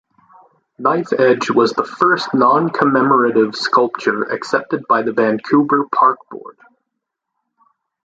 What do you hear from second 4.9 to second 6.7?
the Vancouver Park Board.